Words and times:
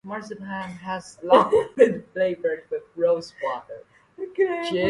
Marzipan 0.03 0.47
has 0.83 1.19
long 1.21 1.69
been 1.75 2.03
flavoured 2.13 2.63
with 2.71 2.83
rose 2.95 3.35
water. 3.43 3.83